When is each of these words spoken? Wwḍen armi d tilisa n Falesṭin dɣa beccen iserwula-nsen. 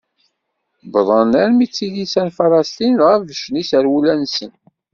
Wwḍen 0.91 1.31
armi 1.41 1.65
d 1.67 1.71
tilisa 1.75 2.21
n 2.27 2.29
Falesṭin 2.37 2.93
dɣa 2.99 3.15
beccen 3.25 3.59
iserwula-nsen. 3.61 4.51